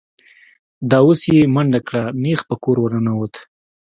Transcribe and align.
دا 0.89 0.99
اوس 1.05 1.21
یې 1.33 1.51
منډه 1.55 1.79
کړه، 1.87 2.03
نېغ 2.23 2.39
په 2.49 2.55
کور 2.63 2.77
ور 2.79 2.91
ننوت. 2.95 3.33